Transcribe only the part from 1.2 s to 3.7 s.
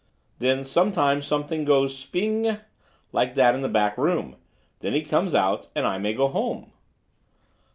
something goes 'sping g g g g!' like that in the